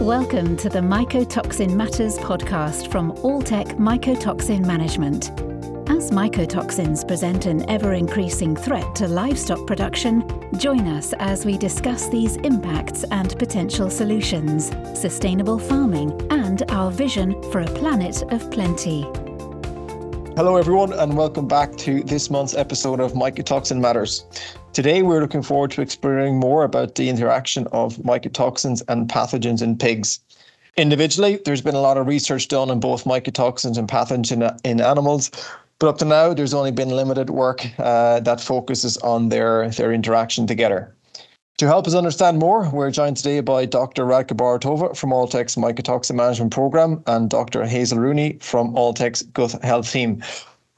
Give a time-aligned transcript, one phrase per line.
[0.00, 5.30] Welcome to the Mycotoxin Matters podcast from Alltech Mycotoxin Management.
[5.90, 10.22] As mycotoxins present an ever increasing threat to livestock production,
[10.56, 17.32] join us as we discuss these impacts and potential solutions, sustainable farming, and our vision
[17.50, 19.04] for a planet of plenty.
[20.38, 24.24] Hello, everyone, and welcome back to this month's episode of Mycotoxin Matters.
[24.72, 29.76] Today, we're looking forward to exploring more about the interaction of mycotoxins and pathogens in
[29.76, 30.20] pigs.
[30.76, 34.30] Individually, there's been a lot of research done on both mycotoxins and pathogens
[34.62, 35.32] in animals,
[35.80, 39.92] but up to now, there's only been limited work uh, that focuses on their, their
[39.92, 40.94] interaction together.
[41.58, 44.04] To help us understand more, we're joined today by Dr.
[44.04, 47.64] Radka Borutova from Alltech's Mycotoxin Management Program and Dr.
[47.64, 50.22] Hazel Rooney from Alltech's Gut Health Team.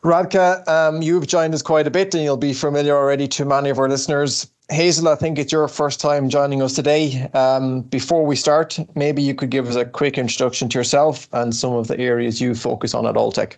[0.03, 3.69] Radka, um, you've joined us quite a bit and you'll be familiar already to many
[3.69, 4.51] of our listeners.
[4.71, 7.29] Hazel, I think it's your first time joining us today.
[7.35, 11.55] Um, before we start, maybe you could give us a quick introduction to yourself and
[11.55, 13.57] some of the areas you focus on at Alltech.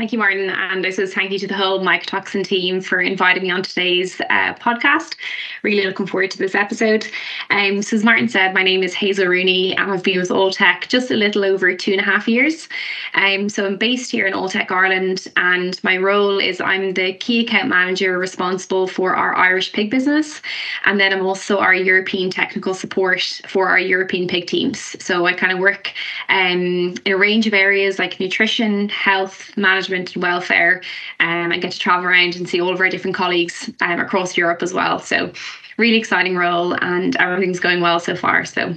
[0.00, 0.48] Thank you, Martin.
[0.48, 4.18] And I suppose thank you to the whole mycotoxin team for inviting me on today's
[4.30, 5.14] uh, podcast.
[5.62, 7.06] Really looking forward to this episode.
[7.50, 10.88] Um, so, as Martin said, my name is Hazel Rooney and I've been with Alltech
[10.88, 12.66] just a little over two and a half years.
[13.12, 17.44] Um, so, I'm based here in Alltech Ireland, and my role is I'm the key
[17.44, 20.40] account manager responsible for our Irish pig business.
[20.86, 24.96] And then I'm also our European technical support for our European pig teams.
[25.04, 25.92] So, I kind of work
[26.30, 30.82] um, in a range of areas like nutrition, health, management management and welfare
[31.20, 34.36] um, and get to travel around and see all of our different colleagues um, across
[34.36, 34.98] Europe as well.
[34.98, 35.32] So,
[35.76, 38.44] really exciting role, and everything's going well so far.
[38.44, 38.74] So,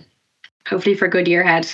[0.67, 1.71] hopefully, for a good year ahead.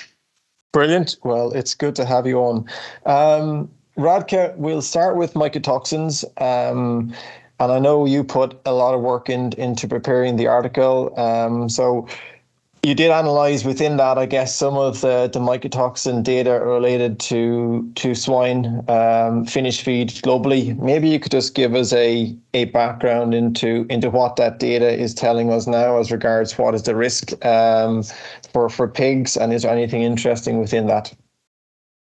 [0.72, 1.18] Brilliant.
[1.24, 2.66] Well, it's good to have you on.
[3.06, 6.24] Um, Radka, we'll start with mycotoxins.
[6.42, 7.14] Um,
[7.62, 11.18] and I know you put a lot of work in, into preparing the article.
[11.20, 12.08] Um, so,
[12.84, 17.92] you did analyze within that, I guess, some of the, the mycotoxin data related to
[17.96, 20.78] to swine um, finished feed globally.
[20.80, 25.14] Maybe you could just give us a a background into into what that data is
[25.14, 28.04] telling us now as regards what is the risk um,
[28.54, 31.14] for for pigs, and is there anything interesting within that?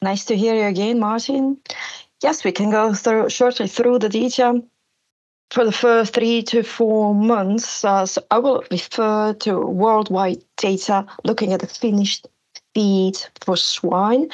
[0.02, 1.58] Nice to hear you again, Martin.
[2.24, 4.62] Yes, we can go through shortly through the data
[5.52, 7.84] for the first three to four months.
[7.84, 12.28] Uh, so I will refer to worldwide data looking at the finished
[12.74, 14.30] feed for swine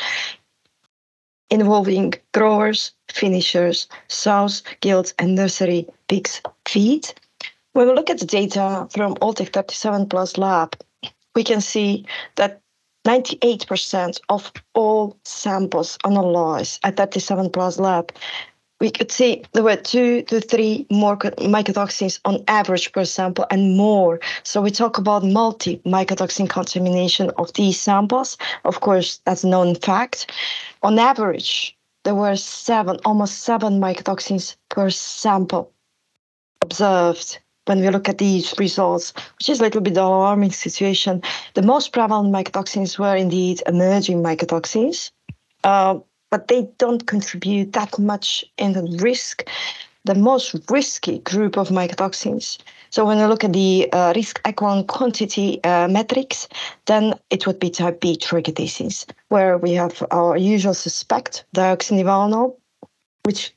[1.51, 7.13] involving growers, finishers, sows, gilts, and nursery pigs feed.
[7.73, 10.75] When we look at the data from Alltech 37 Plus Lab,
[11.35, 12.05] we can see
[12.35, 12.61] that
[13.05, 18.11] 98% of all samples analyzed at 37 Plus Lab
[18.81, 23.77] we could see there were two to three more mycotoxins on average per sample and
[23.77, 24.19] more.
[24.43, 28.37] So we talk about multi mycotoxin contamination of these samples.
[28.65, 30.31] Of course, that's known fact.
[30.81, 35.71] On average, there were seven, almost seven mycotoxins per sample
[36.63, 41.21] observed when we look at these results, which is a little bit alarming situation.
[41.53, 45.11] The most prevalent mycotoxins were indeed emerging mycotoxins.
[45.63, 45.99] Uh,
[46.31, 49.47] but they don't contribute that much in the risk.
[50.05, 52.57] The most risky group of mycotoxins.
[52.89, 56.47] So when I look at the uh, risk equivalent quantity uh, metrics,
[56.87, 62.55] then it would be type B trichothecenes, where we have our usual suspect, deoxynivalenol,
[63.23, 63.53] which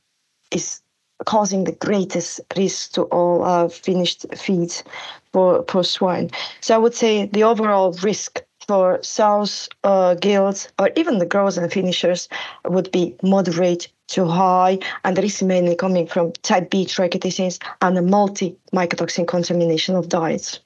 [0.50, 0.82] is
[1.24, 4.84] causing the greatest risk to all uh, finished feeds
[5.32, 6.30] for, for swine.
[6.60, 11.58] So I would say the overall risk for sows, uh, gilts, or even the growers
[11.58, 12.28] and finishers
[12.64, 17.96] would be moderate to high, and the is mainly coming from type B trichothecenes and
[17.96, 20.60] a multi-mycotoxin contamination of diets.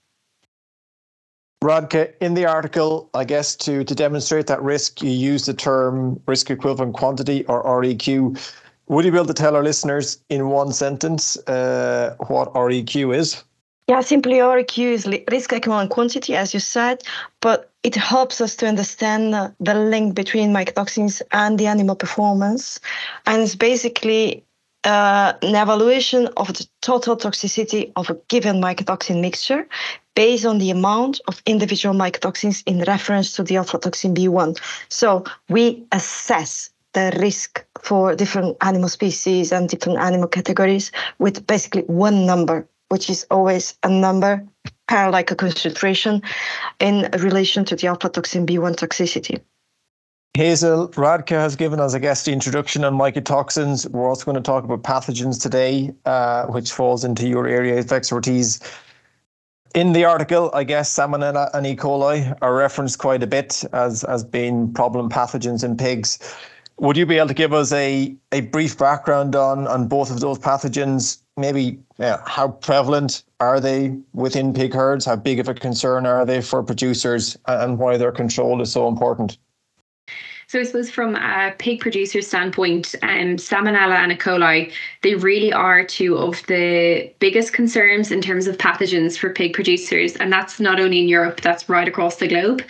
[1.62, 6.20] Radka, in the article, I guess to, to demonstrate that risk, you use the term
[6.26, 8.38] risk equivalent quantity or REQ.
[8.86, 13.42] Would you be able to tell our listeners in one sentence uh, what REQ is?
[13.88, 17.02] Yeah, simply REQ is risk equivalent quantity, as you said,
[17.40, 22.80] but it helps us to understand the link between mycotoxins and the animal performance.
[23.26, 24.44] And it's basically
[24.84, 29.66] uh, an evaluation of the total toxicity of a given mycotoxin mixture
[30.14, 34.58] based on the amount of individual mycotoxins in reference to the aflatoxin B1.
[34.88, 41.82] So we assess the risk for different animal species and different animal categories with basically
[41.82, 44.46] one number which is always a number
[44.90, 46.22] like a concentration
[46.80, 49.40] in relation to the aflatoxin B1 toxicity.
[50.34, 53.90] Hazel Radka has given us, I guess, the introduction on mycotoxins.
[53.90, 57.90] We're also going to talk about pathogens today, uh, which falls into your area of
[57.90, 58.60] expertise.
[59.74, 61.76] In the article, I guess Salmonella and E.
[61.76, 66.18] coli are referenced quite a bit as, as being problem pathogens in pigs.
[66.78, 70.20] Would you be able to give us a, a brief background on, on both of
[70.20, 71.18] those pathogens?
[71.38, 75.04] Maybe yeah, how prevalent are they within pig herds?
[75.04, 78.88] How big of a concern are they for producers and why their control is so
[78.88, 79.38] important?
[80.48, 84.16] So I suppose from a pig producer standpoint, um, Salmonella and E.
[84.16, 89.52] coli, they really are two of the biggest concerns in terms of pathogens for pig
[89.52, 90.16] producers.
[90.16, 92.62] And that's not only in Europe, that's right across the globe.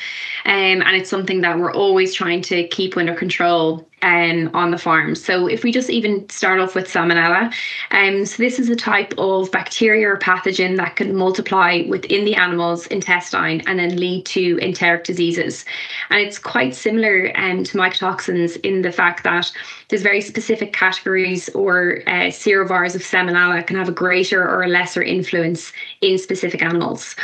[0.44, 4.78] Um, and it's something that we're always trying to keep under control um, on the
[4.78, 5.14] farm.
[5.14, 7.52] So if we just even start off with salmonella,
[7.90, 12.34] um, so this is a type of bacteria or pathogen that can multiply within the
[12.34, 15.64] animal's intestine and then lead to enteric diseases.
[16.10, 19.50] And it's quite similar um, to mycotoxins in the fact that
[19.88, 24.68] there's very specific categories or uh, serovars of salmonella can have a greater or a
[24.68, 27.16] lesser influence in specific animals.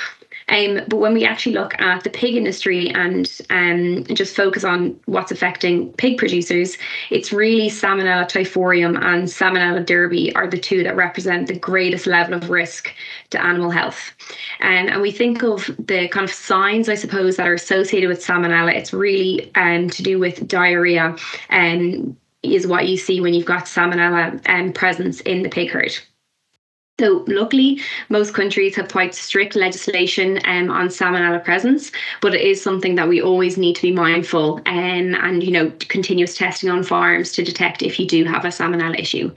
[0.48, 4.98] Um, but when we actually look at the pig industry and um, just focus on
[5.06, 6.76] what's affecting pig producers,
[7.10, 12.34] it's really Salmonella typhimurium and Salmonella derby are the two that represent the greatest level
[12.34, 12.92] of risk
[13.30, 14.12] to animal health.
[14.60, 18.24] Um, and we think of the kind of signs, I suppose, that are associated with
[18.24, 18.74] Salmonella.
[18.74, 21.16] It's really um, to do with diarrhea
[21.48, 25.70] and um, is what you see when you've got Salmonella um, presence in the pig
[25.70, 25.96] herd.
[27.00, 32.62] So, luckily, most countries have quite strict legislation um, on salmonella presence, but it is
[32.62, 36.84] something that we always need to be mindful um, and, you know, continuous testing on
[36.84, 39.32] farms to detect if you do have a salmonella issue.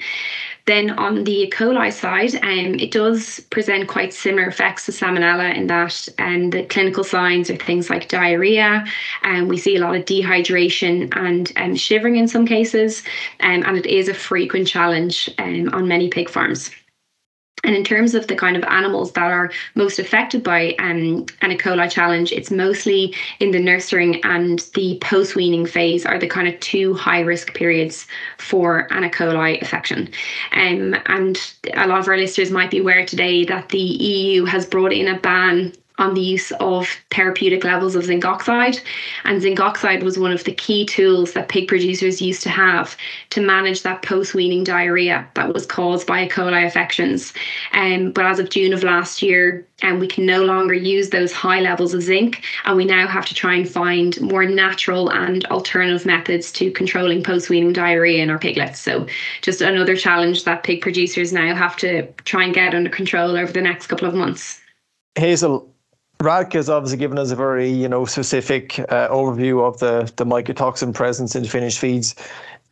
[0.68, 1.50] Then on the E.
[1.50, 6.64] coli side, um, it does present quite similar effects to salmonella in that um, the
[6.66, 8.86] clinical signs are things like diarrhea,
[9.24, 13.02] and um, we see a lot of dehydration and um, shivering in some cases,
[13.40, 16.70] um, and it is a frequent challenge um, on many pig farms.
[17.64, 21.52] And in terms of the kind of animals that are most affected by um, an
[21.52, 21.58] E.
[21.58, 26.48] coli challenge, it's mostly in the nursing and the post weaning phase are the kind
[26.48, 28.06] of two high risk periods
[28.38, 29.10] for an E.
[29.10, 30.10] coli infection.
[30.54, 34.66] Um, and a lot of our listeners might be aware today that the EU has
[34.66, 38.80] brought in a ban on the use of therapeutic levels of zinc oxide.
[39.24, 42.96] And zinc oxide was one of the key tools that pig producers used to have
[43.32, 46.30] to manage that post weaning diarrhea that was caused by E.
[46.30, 47.34] coli infections.
[47.74, 51.10] Um, but as of June of last year, and um, we can no longer use
[51.10, 55.12] those high levels of zinc, and we now have to try and find more natural
[55.12, 58.80] and alternative methods to controlling post weaning diarrhea in our piglets.
[58.80, 59.06] So,
[59.42, 63.52] just another challenge that pig producers now have to try and get under control over
[63.52, 64.60] the next couple of months.
[65.14, 65.72] Hazel,
[66.20, 70.26] Radka has obviously given us a very, you know, specific uh, overview of the the
[70.26, 72.16] mycotoxin presence in finished feeds.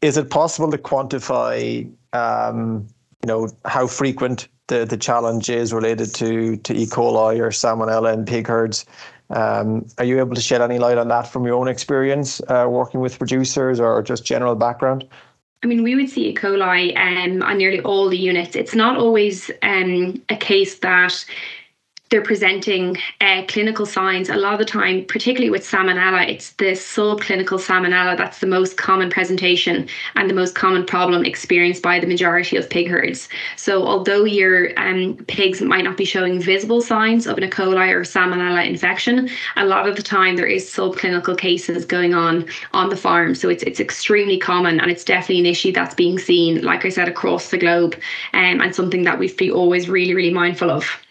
[0.02, 2.88] Is it possible to quantify, um,
[3.24, 6.88] you know, how frequent the, the challenge is related to to E.
[6.88, 8.86] coli or salmonella in pig herds?
[9.30, 12.68] Um, are you able to shed any light on that from your own experience uh,
[12.70, 15.08] working with producers or just general background?
[15.64, 16.34] I mean, we would see E.
[16.34, 18.56] coli um, on nearly all the units.
[18.56, 21.26] It's not always um, a case that
[22.10, 26.72] they're presenting uh, clinical signs a lot of the time, particularly with salmonella, it's the
[26.72, 32.06] subclinical salmonella that's the most common presentation and the most common problem experienced by the
[32.06, 33.28] majority of pig herds.
[33.56, 37.50] So, although your um, pigs might not be showing visible signs of an E.
[37.50, 42.48] coli or salmonella infection, a lot of the time there is subclinical cases going on
[42.74, 43.34] on the farm.
[43.34, 46.90] So, it's it's extremely common and it's definitely an issue that's being seen, like I
[46.90, 47.96] said, across the globe,
[48.34, 51.05] um, and something that we've be always really, really mindful of.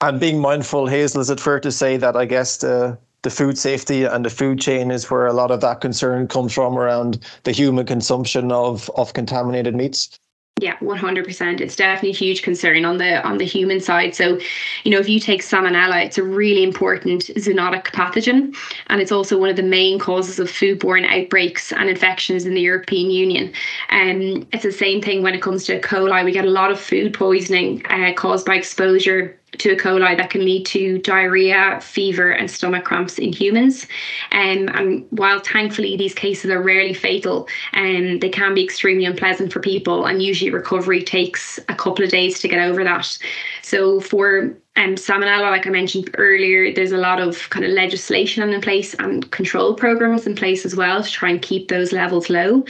[0.00, 3.58] And being mindful, Hazel, is it fair to say that I guess the the food
[3.58, 7.18] safety and the food chain is where a lot of that concern comes from around
[7.42, 10.16] the human consumption of of contaminated meats?
[10.60, 11.60] Yeah, one hundred percent.
[11.60, 14.14] It's definitely a huge concern on the on the human side.
[14.14, 14.38] So,
[14.84, 18.56] you know, if you take salmonella, it's a really important zoonotic pathogen,
[18.88, 22.60] and it's also one of the main causes of foodborne outbreaks and infections in the
[22.60, 23.52] European Union.
[23.90, 25.80] And um, it's the same thing when it comes to E.
[25.80, 26.24] coli.
[26.24, 29.76] We get a lot of food poisoning uh, caused by exposure to E.
[29.76, 33.86] coli that can lead to diarrhea, fever, and stomach cramps in humans.
[34.32, 39.52] Um, and while thankfully these cases are rarely fatal, um, they can be extremely unpleasant
[39.52, 43.18] for people, and usually recovery takes a couple of days to get over that.
[43.62, 48.48] So for um, salmonella, like I mentioned earlier, there's a lot of kind of legislation
[48.48, 52.30] in place and control programs in place as well to try and keep those levels
[52.30, 52.64] low.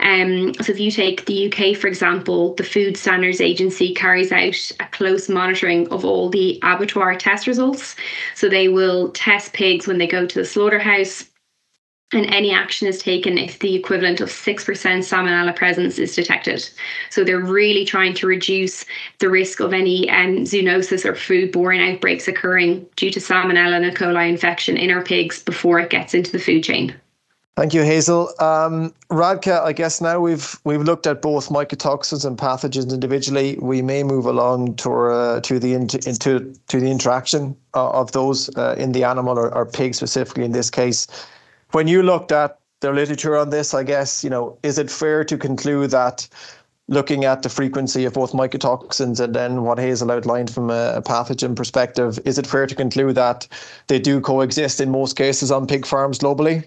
[0.00, 4.72] Um, so if you take the UK, for example, the Food Standards Agency carries out
[4.78, 7.96] a close monitoring of all the abattoir test results.
[8.34, 11.24] So they will test pigs when they go to the slaughterhouse
[12.14, 16.68] and any action is taken if the equivalent of 6% salmonella presence is detected.
[17.10, 18.84] So they're really trying to reduce
[19.18, 23.90] the risk of any um, zoonosis or foodborne outbreaks occurring due to salmonella and E.
[23.90, 26.94] coli infection in our pigs before it gets into the food chain.
[27.56, 28.30] Thank you, Hazel.
[28.40, 33.56] Um, Radka, I guess now we've we've looked at both mycotoxins and pathogens individually.
[33.60, 38.50] We may move along to uh, to the into, to the interaction uh, of those
[38.56, 41.06] uh, in the animal or, or pig specifically in this case.
[41.74, 45.24] When you looked at the literature on this, I guess you know, is it fair
[45.24, 46.28] to conclude that
[46.86, 51.56] looking at the frequency of both mycotoxins and then what Hazel outlined from a, pathogen
[51.56, 53.48] perspective, is it fair to conclude that
[53.88, 56.64] they do coexist in most cases on pig farms globally?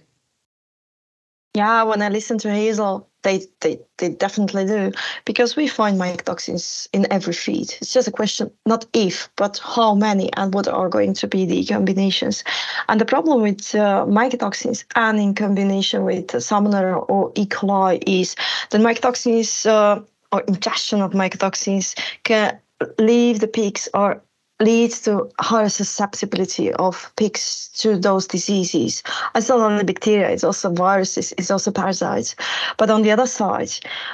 [1.54, 4.91] Yeah, when I listen to Hazel, they, they, they definitely do
[5.25, 7.74] because we find mycotoxins in every feed.
[7.81, 11.46] It's just a question, not if, but how many and what are going to be
[11.46, 12.46] the combinations.
[12.88, 17.46] And the problem with uh, mycotoxins and in combination with Salmonella or E.
[17.46, 18.36] coli is
[18.69, 22.57] that mycotoxins uh, or ingestion of mycotoxins can
[22.98, 24.22] leave the pigs or
[24.60, 29.04] leads to higher susceptibility of pigs to those diseases.
[29.36, 32.36] It's not only bacteria, it's also viruses, it's also parasites.
[32.78, 33.72] But on the other side,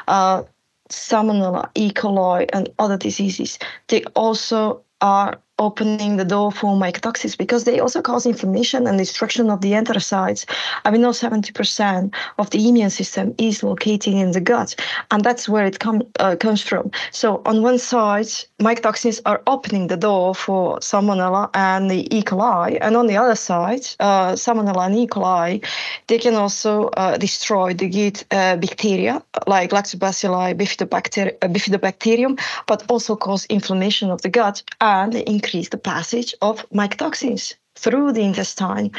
[0.08, 0.44] uh,
[0.90, 1.92] Salmonella, E.
[1.92, 3.58] coli, and other diseases,
[3.88, 9.50] they also are opening the door for mycotoxins because they also cause inflammation and destruction
[9.50, 10.46] of the enterocytes.
[10.84, 14.76] I mean, know 70% of the immune system is located in the gut,
[15.12, 16.92] and that's where it com- uh, comes from.
[17.12, 18.30] So, on one side,
[18.64, 22.24] mycotoxins are opening the door for Salmonella and the E.
[22.24, 25.08] coli, and on the other side, uh, Salmonella and E.
[25.08, 25.64] coli,
[26.08, 33.16] they can also uh, destroy the gut uh, bacteria like Lactobacilli, uh, bifidobacterium, but also
[33.16, 38.92] cause inflammation of the gut and increase the passage of mycotoxins through the intestine.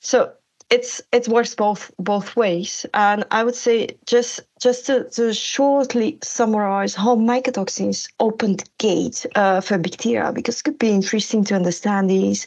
[0.00, 0.32] So
[0.70, 2.84] it's it works both both ways.
[2.94, 9.60] And I would say just just to, to shortly summarize how mycotoxins opened gate uh,
[9.60, 12.46] for bacteria, because it could be interesting to understand these.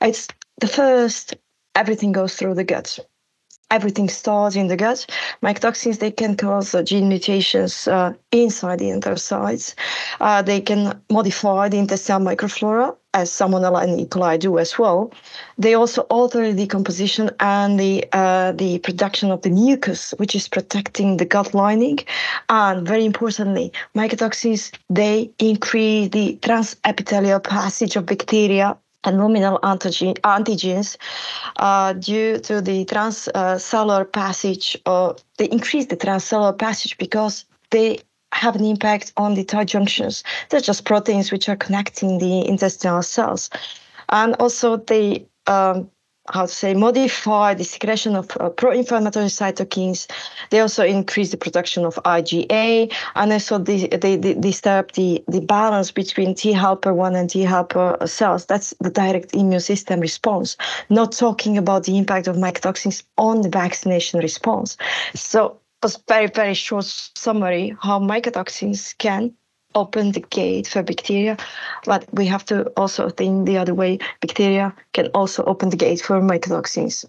[0.00, 0.28] It's
[0.60, 1.34] the first
[1.74, 2.98] everything goes through the gut
[3.70, 5.06] everything starts in the gut.
[5.42, 9.74] Mycotoxins, they can cause uh, gene mutations uh, inside the enterocytes.
[10.20, 14.04] Uh, they can modify the intestinal microflora, as Salmonella and E.
[14.04, 15.10] coli do as well.
[15.58, 20.48] They also alter the composition and the, uh, the production of the mucus, which is
[20.48, 21.98] protecting the gut lining.
[22.48, 28.76] And very importantly, mycotoxins, they increase the transepithelial passage of bacteria
[29.06, 30.96] and luminal antigen, antigens
[31.56, 37.98] uh, due to the transcellular uh, passage, or they increase the transcellular passage because they
[38.32, 40.22] have an impact on the tight junctions.
[40.50, 43.50] They're just proteins which are connecting the intestinal cells.
[44.10, 45.90] And also they um,
[46.28, 50.06] how to say modify the secretion of uh, pro-inflammatory cytokines.
[50.50, 55.40] They also increase the production of IgA, and also they, they, they disturb the, the
[55.40, 58.46] balance between T helper 1 and T helper cells.
[58.46, 60.56] That's the direct immune system response,
[60.90, 64.76] not talking about the impact of mycotoxins on the vaccination response.
[65.14, 69.32] So was very, very short summary how mycotoxins can
[69.76, 71.36] open the gate for bacteria,
[71.84, 73.98] but we have to also think the other way.
[74.20, 77.04] Bacteria can also open the gate for mycotoxins.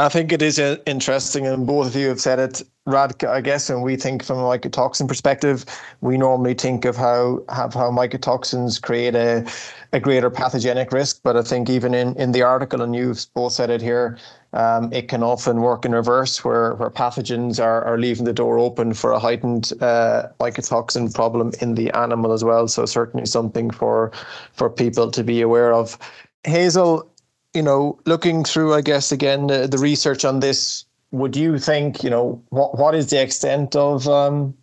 [0.00, 2.62] I think it is uh, interesting, and both of you have said it.
[2.86, 5.64] Radka, I guess when we think from a mycotoxin perspective,
[6.00, 9.44] we normally think of how have how mycotoxins create a,
[9.92, 11.20] a greater pathogenic risk.
[11.24, 14.18] But I think even in, in the article, and you've both said it here,
[14.52, 18.56] um, it can often work in reverse, where where pathogens are, are leaving the door
[18.56, 22.68] open for a heightened uh, mycotoxin problem in the animal as well.
[22.68, 24.12] So certainly something for
[24.52, 25.98] for people to be aware of.
[26.44, 27.10] Hazel,
[27.54, 32.02] you know, looking through, I guess again the, the research on this would you think
[32.02, 34.54] you know what what is the extent of um,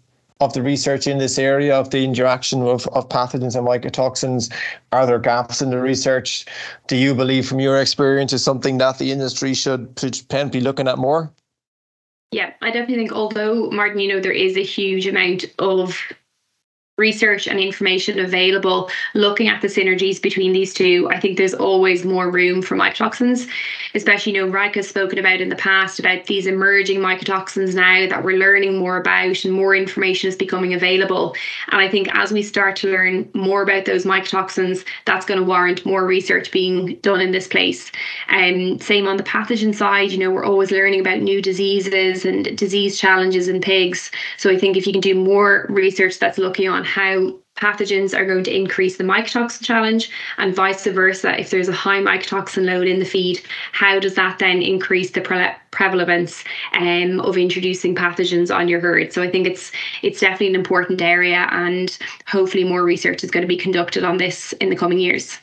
[0.41, 4.53] of the research in this area of the interaction of, of pathogens and mycotoxins?
[4.91, 6.45] Are there gaps in the research?
[6.87, 10.87] Do you believe from your experience is something that the industry should, should be looking
[10.87, 11.31] at more?
[12.31, 15.97] Yeah i definitely think although martin you know there is a huge amount of
[16.97, 22.05] research and information available looking at the synergies between these two i think there's always
[22.05, 23.47] more room for mycotoxins
[23.95, 28.07] especially you know Radka has spoken about in the past about these emerging mycotoxins now
[28.07, 31.35] that we're learning more about and more information is becoming available.
[31.71, 35.45] And i think as we start to learn more about those mycotoxins that's going to
[35.45, 37.91] warrant more research being done in this place.
[38.27, 42.25] And um, same on the pathogen side you know we're always learning about new diseases
[42.25, 44.11] and disease challenges in pigs.
[44.37, 48.25] So i think if you can do more research that's looking on how pathogens are
[48.25, 51.39] going to increase the mycotoxin challenge and vice versa.
[51.39, 55.21] If there's a high mycotoxin load in the feed how does that then increase the
[55.21, 59.13] pre- prevalence um, of introducing pathogens on your herd?
[59.13, 63.43] So i think it's it's definitely an important area and hopefully more research is going
[63.43, 65.39] to be conducted on this in the coming years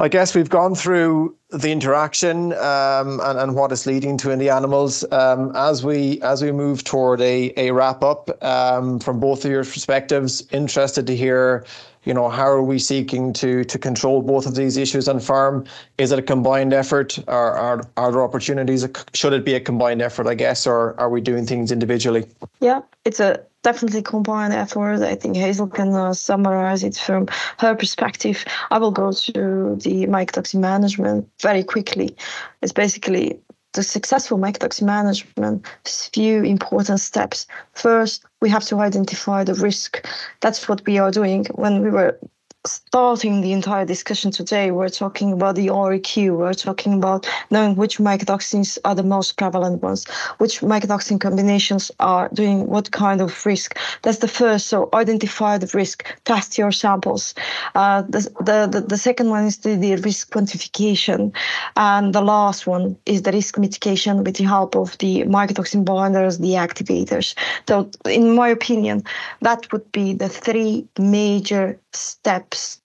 [0.00, 4.40] I guess we've gone through the interaction um, and, and what it's leading to in
[4.40, 5.04] the animals.
[5.12, 9.52] Um, as we as we move toward a, a wrap up um, from both of
[9.52, 11.64] your perspectives, interested to hear,
[12.02, 15.64] you know, how are we seeking to to control both of these issues on farm?
[15.96, 18.84] Is it a combined effort, or are are there opportunities?
[19.12, 20.26] Should it be a combined effort?
[20.26, 22.26] I guess, or are we doing things individually?
[22.58, 25.02] Yeah, it's a definitely combined effort.
[25.02, 27.26] I think Hazel can uh, summarize it from
[27.58, 28.44] her perspective.
[28.70, 32.16] I will go to the mycotoxin management very quickly.
[32.62, 33.40] It's basically
[33.72, 35.66] the successful mycotoxin management
[36.14, 37.46] few important steps.
[37.72, 40.06] First, we have to identify the risk.
[40.40, 42.18] That's what we are doing when we were
[42.66, 46.36] starting the entire discussion today, we're talking about the REQ.
[46.36, 50.06] We're talking about knowing which mycotoxins are the most prevalent ones,
[50.38, 53.78] which mycotoxin combinations are doing what kind of risk.
[54.02, 54.68] That's the first.
[54.68, 57.34] So identify the risk, test your samples.
[57.74, 61.34] Uh, the, the, the, the, second one is the, the risk quantification.
[61.76, 66.38] And the last one is the risk mitigation with the help of the mycotoxin binders,
[66.38, 67.34] the activators.
[67.68, 69.04] So, in my opinion,
[69.42, 72.80] that would be the three major steps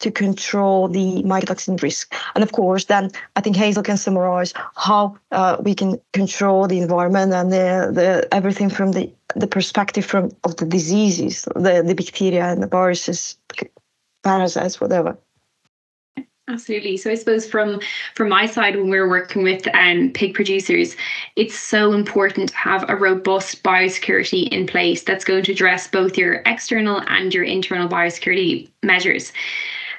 [0.00, 2.14] to control the mycotoxin risk.
[2.34, 6.80] And of course, then I think Hazel can summarize how uh, we can control the
[6.80, 11.94] environment and the, the everything from the, the perspective from of the diseases, the, the
[11.94, 13.38] bacteria and the viruses,
[14.22, 15.16] parasites, whatever.
[16.46, 16.98] Absolutely.
[16.98, 17.80] So I suppose from
[18.14, 20.94] from my side, when we're working with um, pig producers,
[21.36, 26.18] it's so important to have a robust biosecurity in place that's going to address both
[26.18, 29.32] your external and your internal biosecurity measures.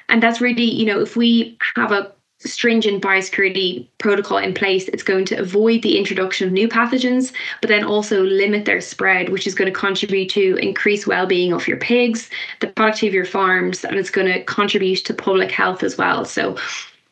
[0.08, 2.12] And that's really, you know, if we have a
[2.46, 7.68] stringent biosecurity protocol in place, it's going to avoid the introduction of new pathogens, but
[7.68, 11.76] then also limit their spread, which is going to contribute to increased well-being of your
[11.76, 15.96] pigs, the productivity of your farms, and it's going to contribute to public health as
[15.98, 16.24] well.
[16.24, 16.56] So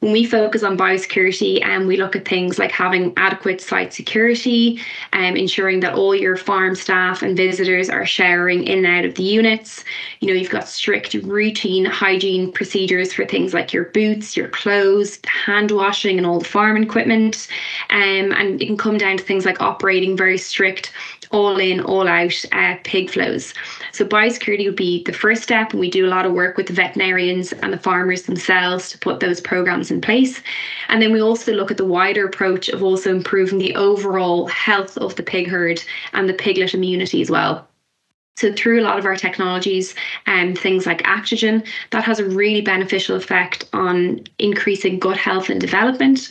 [0.01, 3.95] when we focus on biosecurity and um, we look at things like having adequate site
[3.95, 4.79] security
[5.15, 9.07] and um, ensuring that all your farm staff and visitors are showering in and out
[9.07, 9.83] of the units.
[10.21, 15.19] You know you've got strict routine hygiene procedures for things like your boots your clothes
[15.27, 17.49] hand washing and all the farm equipment.
[17.89, 20.93] Um, and it can come down to things like operating very strict
[21.35, 23.53] all in, all out uh, pig flows.
[23.91, 26.69] So biosecurity would be the first step, and we do a lot of work with
[26.69, 30.41] the veterinarians and the farmers themselves to put those programs in place.
[30.89, 34.97] And then we also look at the wider approach of also improving the overall health
[34.99, 37.67] of the pig herd and the piglet immunity as well.
[38.37, 39.95] So through a lot of our technologies
[40.27, 45.51] and um, things like Actigen, that has a really beneficial effect on increasing gut health
[45.51, 46.31] and development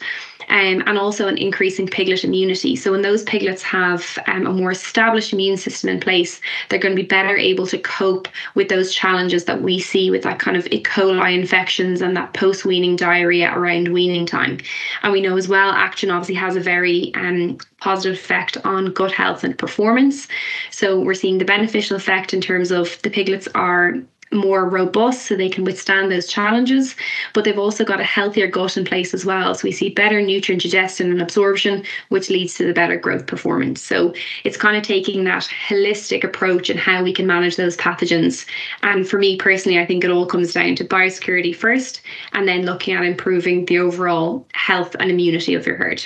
[0.50, 2.76] um, and also an increasing piglet immunity.
[2.76, 6.96] So when those piglets have um, a more established immune system in place, they're going
[6.96, 10.58] to be better able to cope with those challenges that we see with that kind
[10.58, 10.82] of E.
[10.84, 14.58] coli infections and that post weaning diarrhea around weaning time.
[15.02, 19.12] And we know as well, Actigen obviously has a very um, positive effect on gut
[19.12, 20.28] health and performance.
[20.72, 23.96] So we're seeing the beneficial effect in terms of the piglets are
[24.34, 26.96] more robust so they can withstand those challenges.
[27.34, 29.54] But they've also got a healthier gut in place as well.
[29.56, 33.82] So we see better nutrient digestion and absorption, which leads to the better growth performance.
[33.82, 38.46] So it's kind of taking that holistic approach and how we can manage those pathogens.
[38.82, 42.02] And for me personally, I think it all comes down to biosecurity first
[42.34, 46.04] and then looking at improving the overall health and immunity of your herd.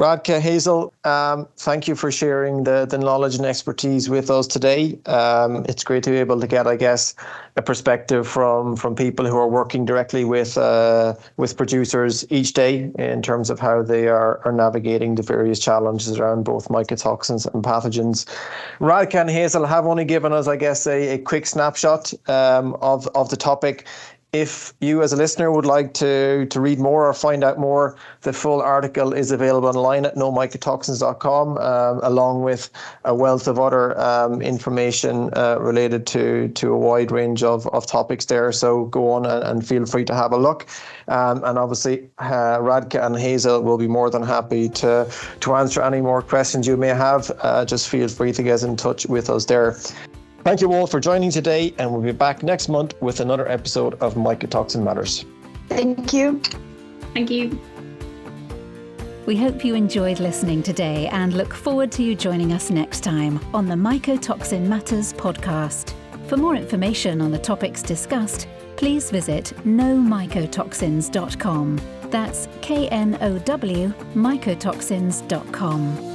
[0.00, 4.98] Radka Hazel, um, thank you for sharing the, the knowledge and expertise with us today.
[5.06, 7.14] Um, it's great to be able to get, I guess,
[7.56, 12.90] a perspective from from people who are working directly with uh, with producers each day
[12.98, 17.62] in terms of how they are, are navigating the various challenges around both mycotoxins and
[17.62, 18.26] pathogens.
[18.80, 23.06] Radka and Hazel have only given us, I guess, a, a quick snapshot um, of,
[23.14, 23.86] of the topic
[24.34, 27.96] if you as a listener would like to to read more or find out more,
[28.22, 32.68] the full article is available online at knowmycotoxins.com, um, along with
[33.04, 37.86] a wealth of other um, information uh, related to to a wide range of, of
[37.86, 38.50] topics there.
[38.50, 40.66] So go on and, and feel free to have a look.
[41.06, 45.08] Um, and obviously, uh, Radka and Hazel will be more than happy to
[45.40, 47.30] to answer any more questions you may have.
[47.40, 49.76] Uh, just feel free to get in touch with us there.
[50.44, 53.94] Thank you all for joining today, and we'll be back next month with another episode
[54.02, 55.24] of Mycotoxin Matters.
[55.70, 56.42] Thank you.
[57.14, 57.58] Thank you.
[59.24, 63.40] We hope you enjoyed listening today and look forward to you joining us next time
[63.54, 65.94] on the Mycotoxin Matters podcast.
[66.28, 71.80] For more information on the topics discussed, please visit knowmycotoxins.com.
[72.10, 76.13] That's K N O W mycotoxins.com.